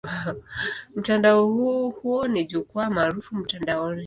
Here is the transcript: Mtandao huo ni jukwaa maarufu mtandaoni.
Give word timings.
Mtandao 0.95 1.45
huo 1.89 2.27
ni 2.27 2.45
jukwaa 2.45 2.89
maarufu 2.89 3.35
mtandaoni. 3.35 3.99